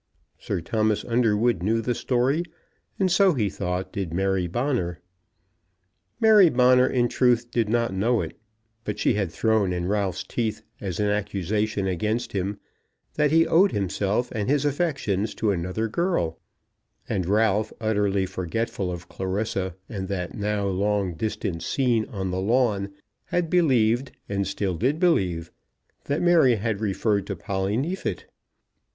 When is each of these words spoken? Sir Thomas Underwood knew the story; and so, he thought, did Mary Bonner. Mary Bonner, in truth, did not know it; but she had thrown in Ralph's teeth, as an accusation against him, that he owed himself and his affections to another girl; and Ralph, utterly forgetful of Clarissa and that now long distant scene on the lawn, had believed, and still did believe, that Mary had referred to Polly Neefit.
Sir 0.39 0.61
Thomas 0.61 1.05
Underwood 1.05 1.61
knew 1.61 1.79
the 1.79 1.93
story; 1.93 2.41
and 2.97 3.11
so, 3.11 3.33
he 3.35 3.51
thought, 3.51 3.93
did 3.93 4.15
Mary 4.15 4.47
Bonner. 4.47 4.99
Mary 6.19 6.49
Bonner, 6.49 6.87
in 6.87 7.07
truth, 7.07 7.51
did 7.51 7.69
not 7.69 7.93
know 7.93 8.19
it; 8.21 8.35
but 8.83 8.97
she 8.97 9.13
had 9.13 9.31
thrown 9.31 9.71
in 9.71 9.87
Ralph's 9.87 10.23
teeth, 10.23 10.63
as 10.79 10.99
an 10.99 11.09
accusation 11.09 11.85
against 11.85 12.31
him, 12.31 12.57
that 13.13 13.29
he 13.29 13.45
owed 13.45 13.73
himself 13.73 14.31
and 14.31 14.49
his 14.49 14.65
affections 14.65 15.35
to 15.35 15.51
another 15.51 15.87
girl; 15.87 16.39
and 17.07 17.27
Ralph, 17.29 17.71
utterly 17.79 18.25
forgetful 18.25 18.91
of 18.91 19.07
Clarissa 19.07 19.75
and 19.87 20.07
that 20.07 20.33
now 20.33 20.65
long 20.65 21.13
distant 21.13 21.61
scene 21.61 22.05
on 22.09 22.31
the 22.31 22.41
lawn, 22.41 22.91
had 23.25 23.51
believed, 23.51 24.13
and 24.27 24.47
still 24.47 24.73
did 24.77 24.99
believe, 24.99 25.51
that 26.05 26.23
Mary 26.23 26.55
had 26.55 26.81
referred 26.81 27.27
to 27.27 27.35
Polly 27.35 27.77
Neefit. 27.77 28.25